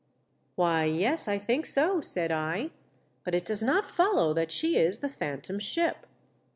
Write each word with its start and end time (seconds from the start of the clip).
"Why, 0.55 0.85
yes, 0.85 1.27
I 1.27 1.37
think 1.37 1.67
so," 1.67 2.01
said 2.01 2.31
I; 2.31 2.71
"but 3.23 3.35
it 3.35 3.45
does 3.45 3.61
not 3.61 3.85
follow 3.85 4.33
that 4.33 4.51
she 4.51 4.75
is 4.75 4.97
the 4.97 5.07
Phantom 5.09 5.59
Ship. 5.59 5.93
"](> 5.93 5.93
THE 5.93 5.99
DEATH 5.99 6.01
SHIP. 6.01 6.07